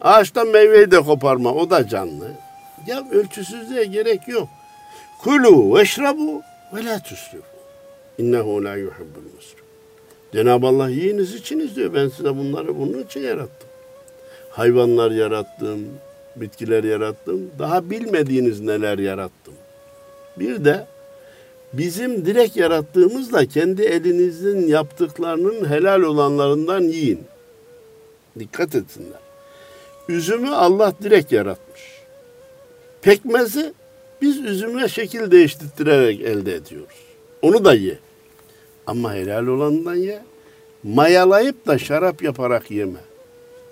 [0.00, 2.28] Ağaçtan meyveyi de koparma o da canlı.
[2.86, 4.48] Ya ölçüsüzlüğe gerek yok.
[5.18, 6.42] Kulu veşrabu
[6.74, 7.49] ve la tusrifu.
[8.20, 9.64] İnnehu la yuhibbul musrif.
[10.32, 11.94] Cenab-ı Allah yiyiniz içiniz diyor.
[11.94, 13.68] Ben size bunları bunun için yarattım.
[14.50, 15.80] Hayvanlar yarattım,
[16.36, 17.50] bitkiler yarattım.
[17.58, 19.54] Daha bilmediğiniz neler yarattım.
[20.36, 20.86] Bir de
[21.72, 27.20] bizim direkt yarattığımızla kendi elinizin yaptıklarının helal olanlarından yiyin.
[28.38, 29.20] Dikkat etsinler.
[30.08, 31.80] Üzümü Allah direkt yaratmış.
[33.02, 33.72] Pekmezi
[34.22, 36.96] biz üzüme şekil değiştirerek elde ediyoruz.
[37.42, 37.98] Onu da ye.
[38.86, 40.22] Ama helal olanından ye.
[40.82, 42.98] Mayalayıp da şarap yaparak yeme.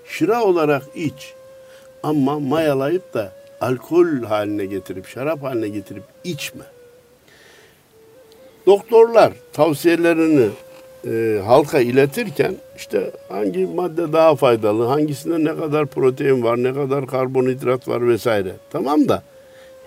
[0.05, 1.33] Şıra olarak iç.
[2.03, 6.63] Ama mayalayıp da alkol haline getirip, şarap haline getirip içme.
[8.65, 10.49] Doktorlar tavsiyelerini
[11.07, 17.07] e, halka iletirken işte hangi madde daha faydalı, hangisinde ne kadar protein var, ne kadar
[17.07, 18.55] karbonhidrat var vesaire.
[18.71, 19.23] Tamam da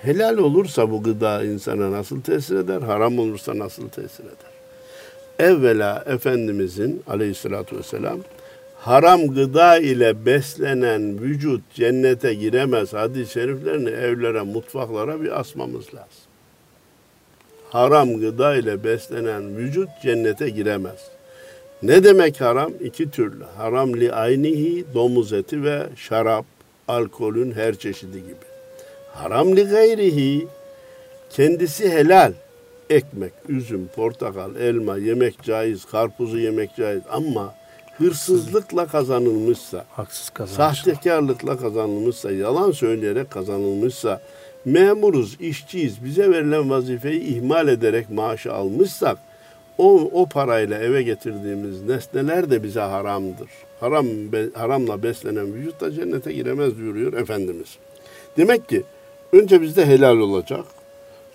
[0.02, 4.51] helal olursa bu gıda insana nasıl tesir eder, haram olursa nasıl tesir eder?
[5.42, 8.18] Evvela Efendimizin aleyhissalatü vesselam
[8.78, 16.22] haram gıda ile beslenen vücut cennete giremez hadis-i şeriflerini evlere, mutfaklara bir asmamız lazım.
[17.70, 21.08] Haram gıda ile beslenen vücut cennete giremez.
[21.82, 22.72] Ne demek haram?
[22.80, 23.44] İki türlü.
[23.56, 26.44] Haram li aynihi domuz eti ve şarap,
[26.88, 28.46] alkolün her çeşidi gibi.
[29.12, 30.46] Haram li gayrihi
[31.30, 32.32] kendisi helal.
[32.92, 37.54] Ekmek, üzüm, portakal, elma yemek caiz, karpuzu yemek caiz ama
[37.98, 44.20] hırsızlıkla kazanılmışsa, haksız kazanmışsa, sahtekarlıkla kazanılmışsa, yalan söyleyerek kazanılmışsa,
[44.64, 49.18] memuruz, işçiyiz, bize verilen vazifeyi ihmal ederek maaşı almışsak,
[49.78, 53.50] o, o parayla eve getirdiğimiz nesneler de bize haramdır.
[53.80, 54.06] Haram
[54.54, 57.78] haramla beslenen vücut da cennete giremez diyor Efendimiz.
[58.36, 58.82] Demek ki
[59.32, 60.64] önce bizde helal olacak,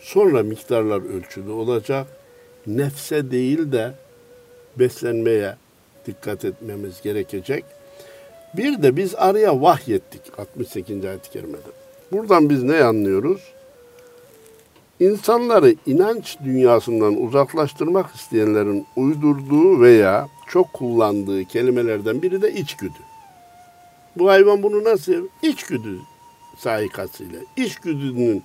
[0.07, 2.07] sonra miktarlar ölçülü olacak,
[2.67, 3.93] nefse değil de
[4.75, 5.55] beslenmeye
[6.05, 7.65] dikkat etmemiz gerekecek.
[8.57, 11.05] Bir de biz araya vahyettik 68.
[11.05, 11.71] ayet-i kerimede.
[12.11, 13.41] Buradan biz ne anlıyoruz?
[14.99, 22.99] İnsanları inanç dünyasından uzaklaştırmak isteyenlerin uydurduğu veya çok kullandığı kelimelerden biri de içgüdü.
[24.17, 25.27] Bu hayvan bunu nasıl?
[25.41, 25.99] İçgüdü
[26.57, 28.43] sahikasıyla, içgüdünün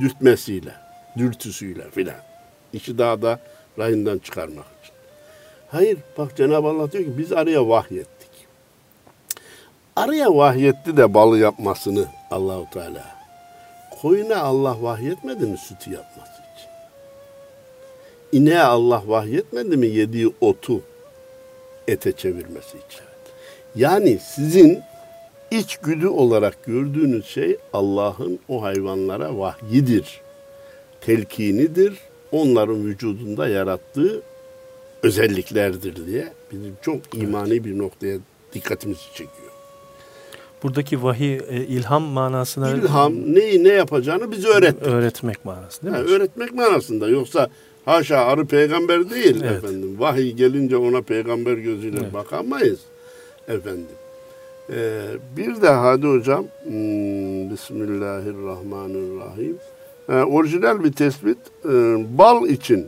[0.00, 0.74] dürtmesiyle,
[1.18, 2.20] dürtüsüyle filan.
[2.72, 3.40] İşi daha da
[3.78, 4.94] rayından çıkarmak için.
[5.68, 8.30] Hayır, bak Cenab-ı Allah diyor ki biz araya vahyettik.
[9.96, 13.04] Araya vahyetti de balı yapmasını Allahu Teala.
[14.02, 16.70] Koyuna Allah vahyetmedi mi sütü yapması için?
[18.32, 20.82] İneğe Allah vahyetmedi mi yediği otu
[21.88, 23.02] ete çevirmesi için?
[23.76, 24.82] Yani sizin
[25.50, 30.20] içgüdü olarak gördüğünüz şey Allah'ın o hayvanlara vahyidir.
[31.00, 31.94] Telkinidir.
[32.32, 34.22] Onların vücudunda yarattığı
[35.02, 38.18] özelliklerdir diye bizim çok imani bir noktaya
[38.54, 39.48] dikkatimizi çekiyor.
[40.62, 44.92] Buradaki vahiy e, ilham manasına ilham neyi ne yapacağını bize öğretmek.
[44.92, 45.98] Öğretmek manası değil mi?
[45.98, 47.48] Yani öğretmek manasında yoksa
[47.84, 49.64] haşa arı peygamber değil evet.
[49.64, 49.96] efendim.
[49.98, 52.14] Vahiy gelince ona peygamber gözüyle evet.
[52.14, 52.80] bakamayız
[53.48, 53.86] efendim.
[54.72, 55.00] Ee,
[55.36, 59.56] bir de hadi hocam hmm, Bismillahirrahmanirrahim.
[60.08, 61.68] Ee, orijinal bir tespit e,
[62.18, 62.86] bal için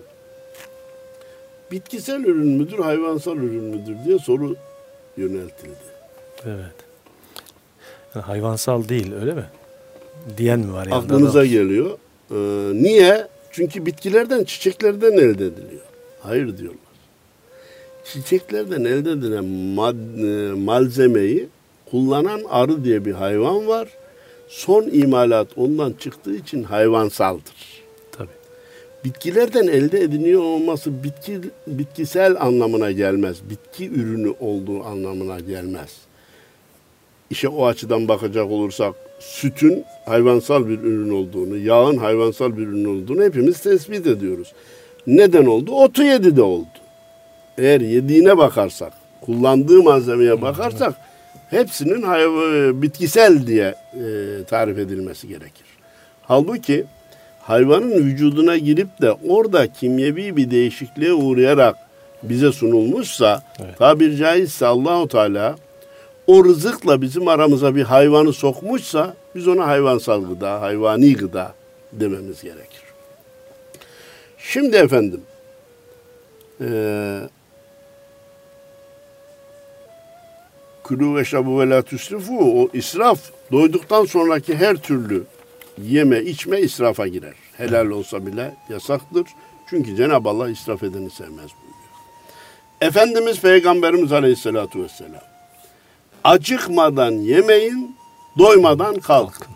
[1.72, 4.56] bitkisel ürün müdür, hayvansal ürün müdür diye soru
[5.16, 5.74] yöneltildi.
[6.46, 6.74] Evet.
[8.14, 9.44] Yani hayvansal değil öyle mi?
[10.36, 10.88] Diyen mi var?
[10.90, 11.90] Aklınıza geliyor.
[12.30, 12.34] Ee,
[12.82, 13.26] niye?
[13.52, 15.82] Çünkü bitkilerden, çiçeklerden elde ediliyor.
[16.20, 16.80] Hayır diyorlar.
[18.04, 19.44] Çiçeklerden elde edilen
[19.76, 21.48] mad- e, malzemeyi
[21.90, 23.88] kullanan arı diye bir hayvan var.
[24.48, 27.82] Son imalat ondan çıktığı için hayvansaldır.
[28.12, 28.28] Tabii.
[29.04, 33.36] Bitkilerden elde ediliyor olması bitki bitkisel anlamına gelmez.
[33.50, 35.96] Bitki ürünü olduğu anlamına gelmez.
[37.30, 43.22] İşe o açıdan bakacak olursak sütün hayvansal bir ürün olduğunu, yağın hayvansal bir ürün olduğunu
[43.22, 44.52] hepimiz tespit ediyoruz.
[45.06, 45.72] Neden oldu?
[45.72, 46.66] Otu yedi de oldu.
[47.58, 50.94] Eğer yediğine bakarsak, kullandığı malzemeye bakarsak
[51.50, 54.04] hepsinin hayv- bitkisel diye e,
[54.44, 55.66] tarif edilmesi gerekir.
[56.22, 56.84] Halbuki
[57.42, 61.76] hayvanın vücuduna girip de orada kimyevi bir değişikliğe uğrayarak
[62.22, 63.78] bize sunulmuşsa Evet.
[63.78, 65.56] tabir caizse Allahu Teala
[66.26, 71.54] o rızıkla bizim aramıza bir hayvanı sokmuşsa biz ona hayvansal gıda, hayvani gıda
[71.92, 72.80] dememiz gerekir.
[74.38, 75.20] Şimdi efendim
[76.60, 77.20] eee
[80.90, 83.20] Külü ve şabu ve la tüsrifu o israf
[83.52, 85.24] doyduktan sonraki her türlü
[85.82, 87.34] yeme içme israfa girer.
[87.56, 89.26] Helal olsa bile yasaktır.
[89.66, 91.90] Çünkü Cenab-ı Allah israf edeni sevmez buyuruyor.
[92.80, 95.20] Efendimiz Peygamberimiz Aleyhisselatü Vesselam
[96.24, 97.96] acıkmadan yemeyin,
[98.38, 99.54] doymadan kalkın.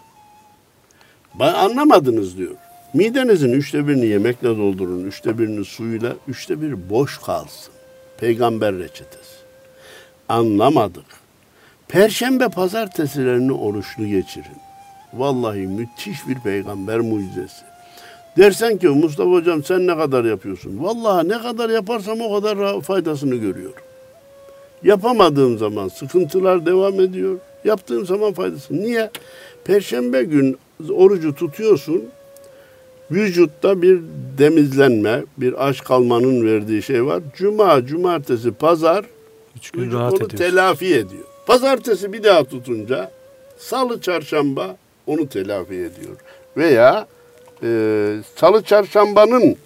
[1.40, 2.56] Ben anlamadınız diyor.
[2.92, 7.74] Midenizin üçte birini yemekle doldurun, üçte birini suyla, üçte biri boş kalsın.
[8.18, 9.34] Peygamber reçetesi.
[10.28, 11.23] Anlamadık.
[11.94, 14.56] Perşembe pazartesilerini oruçlu geçirin.
[15.12, 17.64] Vallahi müthiş bir peygamber mucizesi.
[18.36, 20.84] Dersen ki Mustafa hocam sen ne kadar yapıyorsun?
[20.84, 23.82] Vallahi ne kadar yaparsam o kadar faydasını görüyorum.
[24.82, 27.38] Yapamadığım zaman sıkıntılar devam ediyor.
[27.64, 28.76] Yaptığım zaman faydası.
[28.76, 29.10] Niye?
[29.64, 30.58] Perşembe gün
[30.90, 32.04] orucu tutuyorsun.
[33.10, 34.00] Vücutta bir
[34.38, 37.22] demizlenme, bir aç kalmanın verdiği şey var.
[37.36, 39.04] Cuma, cumartesi, pazar
[39.56, 40.36] Üç gün rahat onu ediyorsun.
[40.36, 41.33] telafi ediyor.
[41.46, 43.10] Pazartesi bir daha tutunca
[43.58, 44.76] salı, çarşamba
[45.06, 46.16] onu telafi ediyor.
[46.56, 47.06] Veya
[47.62, 47.68] e,
[48.36, 49.56] salı, çarşambanın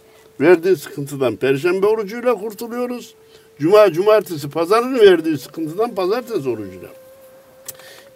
[0.40, 3.14] verdiği sıkıntıdan perşembe orucuyla kurtuluyoruz.
[3.58, 6.88] Cuma, cumartesi, pazarın verdiği sıkıntıdan pazartesi orucuyla.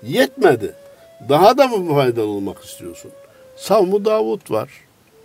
[0.03, 0.75] Yetmedi.
[1.29, 3.11] Daha da mı faydalı olmak istiyorsun?
[3.57, 4.71] Savmu Davut var.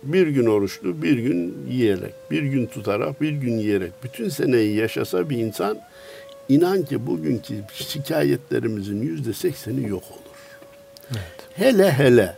[0.02, 3.92] Bir gün oruçlu, bir gün yiyerek, bir gün tutarak, bir gün yiyerek.
[4.04, 5.78] Bütün seneyi yaşasa bir insan
[6.48, 10.28] inan ki bugünkü şikayetlerimizin yüzde sekseni yok olur.
[11.54, 12.34] Hele hele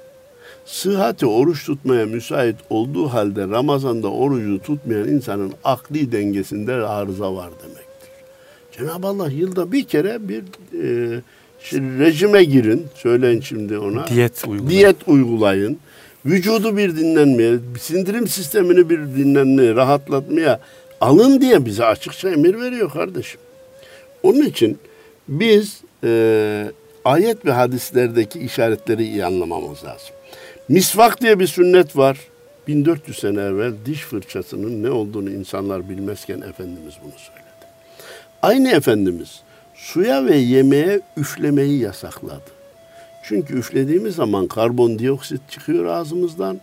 [0.66, 8.10] sıhhati oruç tutmaya müsait olduğu halde Ramazan'da orucu tutmayan insanın akli dengesinde arıza var demektir.
[8.72, 10.42] Cenab-ı Allah yılda bir kere bir
[10.82, 11.20] e,
[11.72, 14.06] rejime girin, söyleyin şimdi ona.
[14.06, 14.70] Diyet uygulayın.
[14.70, 15.78] Diyet uygulayın.
[16.26, 20.60] Vücudu bir dinlenmeye, sindirim sistemini bir dinlenmeye, rahatlatmaya
[21.00, 23.40] alın diye bize açıkça emir veriyor kardeşim.
[24.22, 24.78] Onun için
[25.28, 26.72] biz e,
[27.04, 30.14] ayet ve hadislerdeki işaretleri iyi anlamamız lazım.
[30.68, 32.18] Misvak diye bir sünnet var.
[32.68, 37.44] 1400 sene evvel diş fırçasının ne olduğunu insanlar bilmezken Efendimiz bunu söyledi.
[38.42, 39.42] Aynı Efendimiz
[39.74, 42.50] suya ve yemeğe üflemeyi yasakladı.
[43.22, 46.60] Çünkü üflediğimiz zaman karbondioksit çıkıyor ağzımızdan.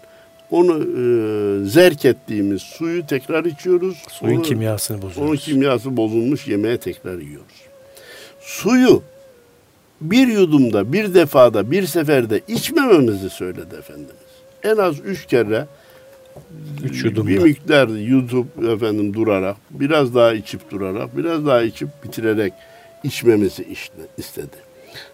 [0.52, 3.98] Onu e, zerk ettiğimiz suyu tekrar içiyoruz.
[4.10, 5.30] Suyun Onu- kimyasını bozuyoruz.
[5.30, 7.56] onun kimyası bozulmuş yemeğe tekrar yiyoruz.
[8.42, 9.04] Suyu
[10.02, 14.12] bir yudumda, bir defada, bir seferde içmememizi söyledi Efendimiz.
[14.64, 15.66] En az üç kere
[16.84, 17.28] Üç yudumda.
[17.30, 22.54] bir miktar yutup efendim durarak, biraz daha içip durarak, biraz daha içip bitirerek
[23.04, 23.66] içmemizi
[24.18, 24.56] istedi.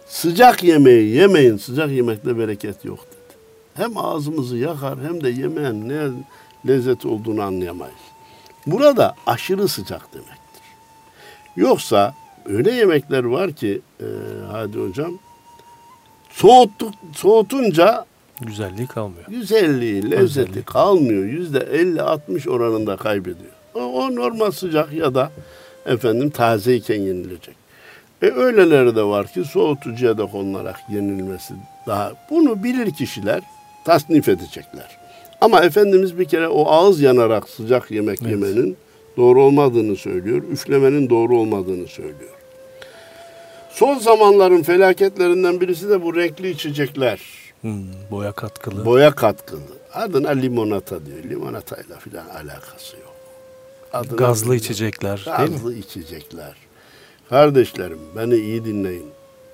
[0.06, 3.13] Sıcak yemeği yemeyin, sıcak yemekte bereket yok dedi.
[3.74, 6.02] Hem ağzımızı yakar hem de yemeğin ne
[6.68, 7.94] lezzet olduğunu anlayamayız.
[8.66, 10.62] Burada aşırı sıcak demektir.
[11.56, 12.14] Yoksa
[12.46, 14.06] öyle yemekler var ki e,
[14.52, 15.18] hadi hocam
[16.30, 18.04] soğuttuk, soğutunca
[18.40, 19.26] Güzelliği kalmıyor.
[19.28, 20.64] güzelliği, lezzeti Özelliği.
[20.64, 21.24] kalmıyor.
[21.24, 23.52] Yüzde 50-60 oranında kaybediyor.
[23.74, 25.30] O, o normal sıcak ya da
[25.86, 27.54] efendim tazeyken yenilecek.
[28.22, 31.54] E öyleleri de var ki soğutucuya da konularak yenilmesi
[31.86, 32.12] daha.
[32.30, 33.40] Bunu bilir kişiler
[33.84, 34.98] tasnif edecekler.
[35.40, 38.30] Ama Efendimiz bir kere o ağız yanarak sıcak yemek Evet.
[38.30, 38.76] yemenin
[39.16, 40.42] doğru olmadığını söylüyor.
[40.52, 42.30] Üflemenin doğru olmadığını söylüyor.
[43.70, 47.20] Son zamanların felaketlerinden birisi de bu renkli içecekler.
[47.60, 48.84] Hmm, boya katkılı.
[48.84, 49.60] Boya katkılı.
[49.94, 51.18] Adına limonata diyor.
[51.30, 53.12] Limonatayla filan alakası yok.
[53.92, 54.64] adını Gazlı bilmiyorum.
[54.64, 55.54] içecekler değil mi?
[55.56, 56.54] Gazlı içecekler.
[57.28, 59.06] Kardeşlerim beni iyi dinleyin.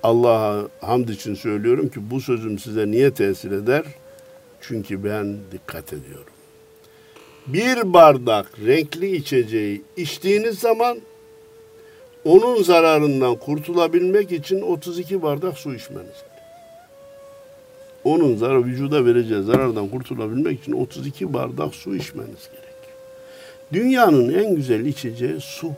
[0.03, 3.83] Allah'a hamd için söylüyorum ki bu sözüm size niye tesir eder?
[4.61, 6.33] Çünkü ben dikkat ediyorum.
[7.47, 11.01] Bir bardak renkli içeceği içtiğiniz zaman
[12.25, 16.31] onun zararından kurtulabilmek için 32 bardak su içmeniz gerekiyor.
[18.03, 22.97] Onun zarar, vücuda vereceği zarardan kurtulabilmek için 32 bardak su içmeniz gerekiyor.
[23.73, 25.71] Dünyanın en güzel içeceği su.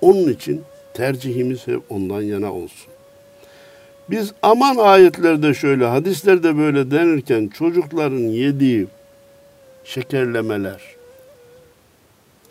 [0.00, 0.62] Onun için
[0.94, 2.93] tercihimiz hep ondan yana olsun.
[4.10, 8.86] Biz aman ayetlerde şöyle, hadislerde böyle denirken çocukların yediği
[9.84, 10.82] şekerlemeler,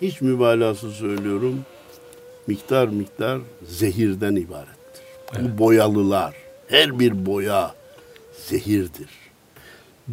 [0.01, 1.59] hiç mübalağası söylüyorum,
[2.47, 5.03] miktar miktar zehirden ibarettir.
[5.39, 6.33] Bu boyalılar,
[6.67, 7.73] her bir boya
[8.47, 9.09] zehirdir.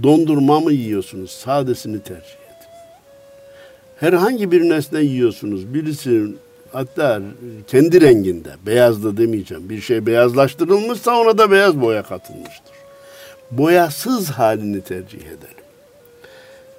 [0.03, 1.31] Dondurma mı yiyorsunuz?
[1.31, 2.71] Sadesini tercih edin.
[3.97, 5.75] Herhangi bir nesne yiyorsunuz.
[5.75, 6.27] Birisi
[6.73, 7.23] hatta
[7.67, 9.69] kendi renginde, beyaz da demeyeceğim.
[9.69, 12.75] Bir şey beyazlaştırılmışsa ona da beyaz boya katılmıştır.
[13.51, 15.65] Boyasız halini tercih edelim.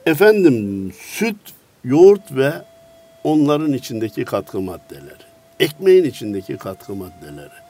[0.06, 1.38] Efendim süt,
[1.84, 2.52] yoğurt ve
[3.24, 5.24] onların içindeki katkı maddeleri,
[5.60, 7.62] ekmeğin içindeki katkı maddeleri.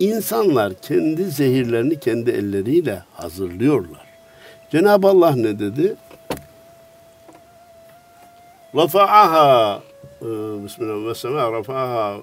[0.00, 4.06] İnsanlar kendi zehirlerini kendi elleriyle hazırlıyorlar.
[4.70, 5.94] Cenab-ı Allah ne dedi?
[8.76, 9.82] Rafa'aha
[10.22, 12.16] Bismillah ve sema rafa'aha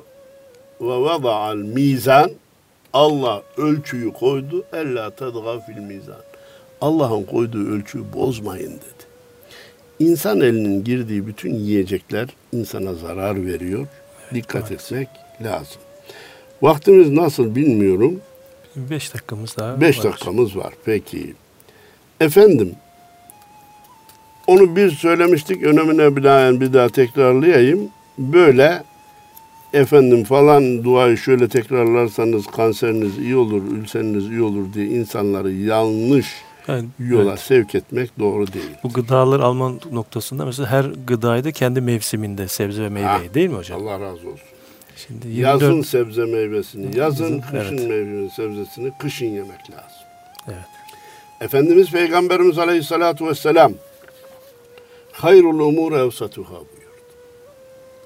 [0.82, 2.32] ve vada'al mizan
[2.94, 4.64] Allah ölçüyü koydu.
[4.74, 6.22] Ella tedga fil mizan.
[6.82, 9.10] Allah'ın koyduğu ölçüyü bozmayın dedi.
[10.00, 13.88] İnsan elinin girdiği bütün yiyecekler insana zarar veriyor.
[14.34, 15.08] Dikkat etmek
[15.42, 15.82] lazım.
[16.62, 18.22] Vaktimiz nasıl bilmiyorum.
[18.76, 20.04] 5 dakikamız daha 5 var.
[20.04, 20.74] dakikamız var.
[20.86, 21.34] Peki.
[22.20, 22.76] Efendim,
[24.50, 25.64] onu bir söylemiştik.
[25.64, 27.90] Önemine binaen bir daha tekrarlayayım.
[28.18, 28.84] Böyle
[29.74, 36.28] efendim falan duayı şöyle tekrarlarsanız kanseriniz iyi olur, ülseriniz iyi olur diye insanları yanlış
[36.68, 37.40] Yani, yola evet.
[37.40, 38.70] sevk etmek doğru değil.
[38.84, 43.50] Bu gıdalar alma noktasında mesela her gıdayı da kendi mevsiminde sebze ve meyve Ha, değil
[43.50, 43.82] mi hocam?
[43.82, 44.50] Allah razı olsun.
[45.08, 47.90] Şimdi 24 Yazın sebze meyvesini, yazın kışın evet.
[47.90, 50.08] meyve sebzesini kışın yemek lazım.
[50.48, 50.66] Evet.
[51.42, 53.74] Efendimiz Peygamberimiz Aleyhisselatü Vesselam
[55.22, 57.14] hayrul umur evsatuhâ buyurdu.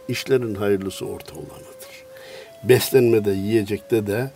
[0.07, 2.03] İşlerin hayırlısı orta olanıdır.
[2.63, 4.31] Beslenmede, yiyecekte de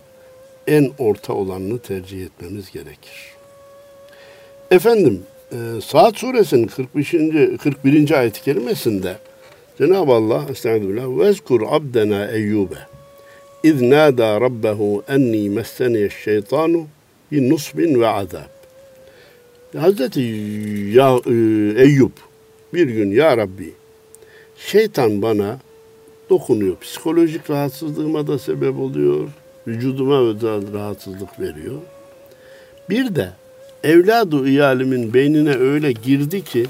[0.66, 3.34] en orta olanını tercih etmemiz gerekir.
[4.70, 7.10] Efendim, e, Saat suresinin 45.
[7.62, 8.10] 41.
[8.10, 9.16] ayet-i kerimesinde
[9.78, 12.78] Cenab-ı Allah Estağfirullah vezkur abdena Eyyube
[13.62, 16.86] İz nâdâ rabbehu enni messeniye şeytanu
[17.32, 18.48] bin nusbin ve azab.
[19.76, 20.20] Hazreti
[20.92, 21.32] ya, e,
[21.82, 22.27] Eyüp
[22.74, 23.74] bir gün ya Rabbi
[24.56, 25.58] şeytan bana
[26.30, 26.76] dokunuyor.
[26.80, 29.28] Psikolojik rahatsızlığıma da sebep oluyor.
[29.66, 31.80] Vücuduma özel rahatsızlık veriyor.
[32.90, 33.30] Bir de
[33.84, 36.66] evladı iyalimin beynine öyle girdi ki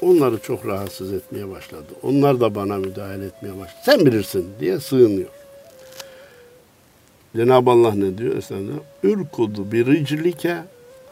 [0.00, 1.92] onları çok rahatsız etmeye başladı.
[2.02, 3.80] Onlar da bana müdahale etmeye başladı.
[3.84, 5.28] Sen bilirsin diye sığınıyor.
[7.36, 8.36] Cenab-ı Allah ne diyor?
[8.36, 8.74] Estağfirullah.
[9.02, 10.56] Ürkudu bir riclike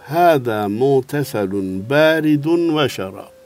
[0.02, 3.39] hâdâ muteselun bâridun ve şarab.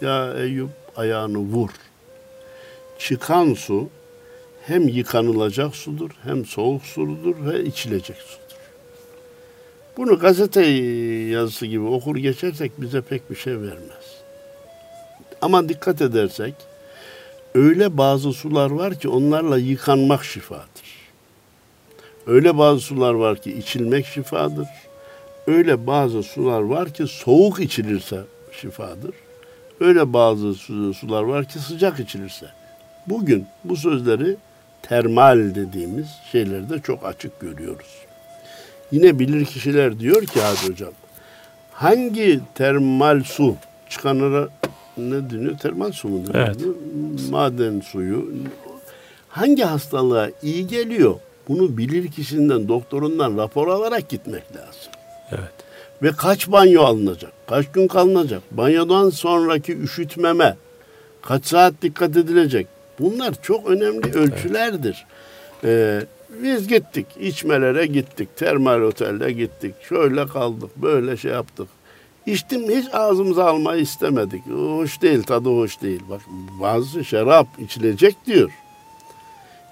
[0.00, 1.70] Ya Eyüp ayağını vur.
[2.98, 3.88] Çıkan su
[4.66, 8.56] hem yıkanılacak sudur, hem soğuk sudur ve içilecek sudur.
[9.96, 10.66] Bunu gazete
[11.30, 14.22] yazısı gibi okur geçersek bize pek bir şey vermez.
[15.40, 16.54] Ama dikkat edersek
[17.54, 21.06] öyle bazı sular var ki onlarla yıkanmak şifadır.
[22.26, 24.68] Öyle bazı sular var ki içilmek şifadır.
[25.46, 28.20] Öyle bazı sular var ki soğuk içilirse
[28.52, 29.14] şifadır.
[29.80, 32.46] Öyle bazı su- sular var ki sıcak içilirse.
[33.06, 34.36] Bugün bu sözleri
[34.82, 37.86] termal dediğimiz şeylerde çok açık görüyoruz.
[38.92, 40.92] Yine bilir kişiler diyor ki Hadi Hocam,
[41.72, 43.54] hangi termal su
[43.88, 44.48] çıkanlara
[44.96, 45.58] ne deniyor?
[45.58, 46.46] Termal su mu deniyor?
[46.46, 47.30] Evet.
[47.30, 48.32] Maden suyu.
[49.28, 51.14] Hangi hastalığa iyi geliyor?
[51.48, 54.92] Bunu bilir kişiden, doktorundan rapor alarak gitmek lazım.
[55.32, 55.52] Evet.
[56.02, 57.32] Ve kaç banyo alınacak?
[57.46, 58.42] Kaç gün kalınacak?
[58.50, 60.56] Banyodan sonraki üşütmeme
[61.22, 62.66] kaç saat dikkat edilecek?
[62.98, 65.06] Bunlar çok önemli ölçülerdir.
[65.64, 66.00] Ee,
[66.42, 69.74] biz gittik, içmelere gittik, termal otelde gittik.
[69.88, 71.68] Şöyle kaldık, böyle şey yaptık.
[72.26, 74.46] İçtim hiç ağzımıza almayı istemedik.
[74.46, 76.02] Hoş değil, tadı hoş değil.
[76.10, 76.20] Bak
[76.60, 78.50] bazı şarap içilecek diyor.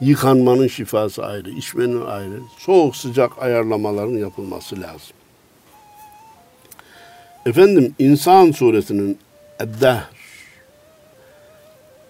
[0.01, 2.41] Yıkanmanın şifası ayrı, içmenin ayrı.
[2.59, 5.17] Soğuk sıcak ayarlamaların yapılması lazım.
[7.47, 9.19] Efendim İnsan suresinin
[9.61, 10.09] Eddahr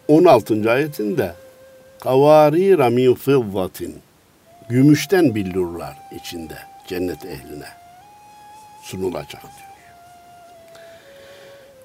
[0.08, 0.70] 16.
[0.70, 1.34] ayetinde
[2.00, 3.98] kavarira min fiddatin
[4.68, 7.68] gümüşten billurlar içinde cennet ehline
[8.82, 9.74] sunulacak diyor.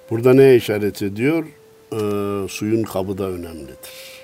[0.10, 1.46] Burada ne işaret ediyor?
[1.94, 4.20] Ee, suyun kabı da önemlidir.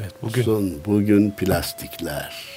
[0.00, 2.55] Evet, bugün Son, bugün plastikler.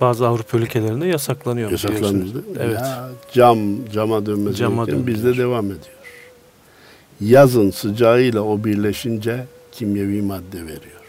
[0.00, 1.70] Bazı Avrupa ülkelerinde yasaklanıyor.
[1.70, 2.30] Değil mi?
[2.60, 2.78] Evet.
[2.80, 5.96] Ya, cam, cama dönmesi Cama bizde devam ediyor.
[7.20, 11.02] Yazın sıcağıyla o birleşince kimyevi madde veriyor.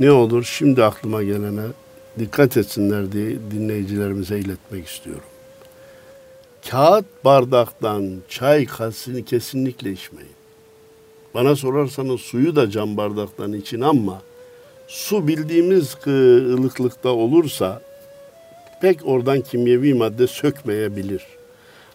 [0.00, 1.62] Ne olur şimdi aklıma gelene
[2.18, 5.22] dikkat etsinler diye dinleyicilerimize iletmek istiyorum.
[6.70, 10.32] Kağıt bardaktan çay kasını kesinlikle içmeyin.
[11.34, 14.22] Bana sorarsanız suyu da cam bardaktan için ama
[14.88, 17.80] su bildiğimiz ılıklıkta olursa
[18.80, 21.22] pek oradan kimyevi madde sökmeyebilir.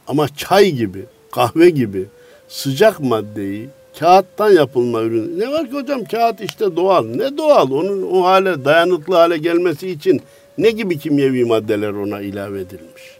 [0.07, 2.05] Ama çay gibi, kahve gibi
[2.47, 3.69] sıcak maddeyi
[3.99, 5.39] kağıttan yapılma ürün.
[5.39, 7.05] Ne var ki hocam kağıt işte doğal.
[7.05, 7.71] Ne doğal?
[7.71, 10.21] Onun o hale dayanıklı hale gelmesi için
[10.57, 13.17] ne gibi kimyevi maddeler ona ilave edilmiş?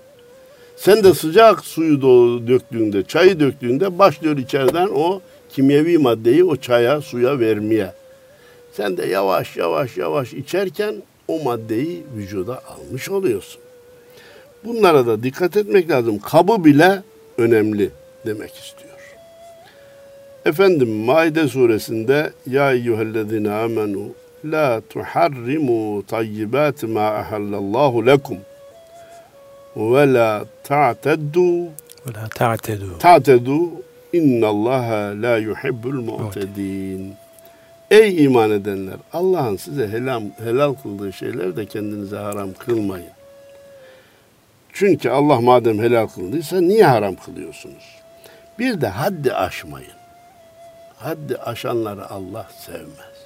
[0.76, 2.02] Sen de sıcak suyu
[2.48, 7.94] döktüğünde, çayı döktüğünde başlıyor içeriden o kimyevi maddeyi o çaya, suya vermeye.
[8.74, 10.96] Sen de yavaş yavaş yavaş içerken
[11.28, 13.62] o maddeyi vücuda almış oluyorsun.
[14.66, 16.20] Bunlara da dikkat etmek lazım.
[16.20, 17.02] Kabı bile
[17.38, 17.90] önemli
[18.26, 18.92] demek istiyor.
[20.46, 24.10] Efendim Maide suresinde Ya eyyühellezine amenu
[24.46, 28.38] la tuharrimu tayyibati ma ahallallahu lekum
[29.76, 31.64] ve la ta'teddu
[32.08, 32.98] Ve la ta'tedu.
[33.00, 33.60] ta'tedu
[34.14, 37.14] innallaha la yuhibbul mu'tedin.
[37.92, 43.10] Ey iman edenler Allah'ın size helal, helal kıldığı şeyler de kendinize haram kılmayın.
[44.74, 48.02] Çünkü Allah madem helal kıldıysa niye haram kılıyorsunuz?
[48.60, 49.92] Bir de haddi aşmayın.
[50.98, 53.22] Haddi aşanları Allah sevmez.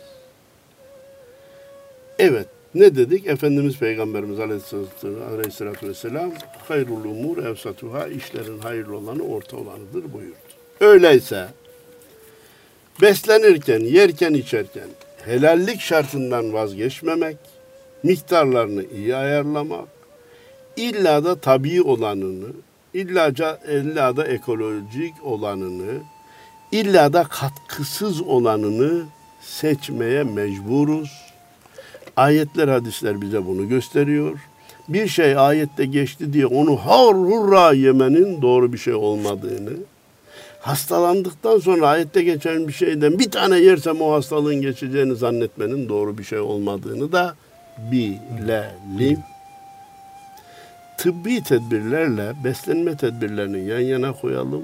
[2.20, 3.28] Evet ne dedik?
[3.28, 6.32] Efendimiz Peygamberimiz Aleyhisselatü, Vesselam
[6.68, 10.36] hayrul umur evsatuha işlerin hayırlı olanı orta olanıdır buyurdu.
[10.80, 11.47] Öyleyse
[13.01, 14.87] beslenirken, yerken, içerken
[15.25, 17.37] helallik şartından vazgeçmemek,
[18.03, 19.87] miktarlarını iyi ayarlamak,
[20.75, 22.47] illa da tabii olanını,
[22.93, 23.27] illa,
[23.71, 25.93] illa da ekolojik olanını,
[26.71, 29.03] illa da katkısız olanını
[29.41, 31.11] seçmeye mecburuz.
[32.17, 34.39] Ayetler, hadisler bize bunu gösteriyor.
[34.87, 39.73] Bir şey ayette geçti diye onu har hurra yemenin doğru bir şey olmadığını,
[40.66, 46.24] hastalandıktan sonra ayette geçen bir şeyden bir tane yersem o hastalığın geçeceğini zannetmenin doğru bir
[46.24, 47.36] şey olmadığını da
[47.91, 49.20] bilelim.
[50.97, 54.63] Tıbbi tedbirlerle beslenme tedbirlerini yan yana koyalım.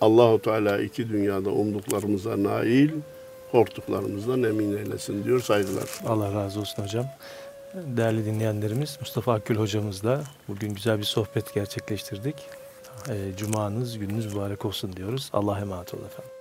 [0.00, 2.90] Allahu Teala iki dünyada umduklarımıza nail,
[3.52, 5.88] korktuklarımızdan emin eylesin diyor saygılar.
[6.06, 7.06] Allah razı olsun hocam.
[7.74, 12.36] Değerli dinleyenlerimiz Mustafa Akgül hocamızla bugün güzel bir sohbet gerçekleştirdik.
[13.08, 15.30] Ee, Cumanız, gününüz mübarek olsun diyoruz.
[15.32, 16.35] Allah'a emanet olun efendim.